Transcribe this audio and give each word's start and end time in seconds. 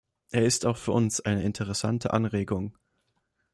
Er 0.31 0.43
ist 0.47 0.65
auch 0.65 0.77
für 0.77 0.93
uns 0.93 1.19
eine 1.21 1.43
interessante 1.43 2.11
Anregung. 2.11 2.75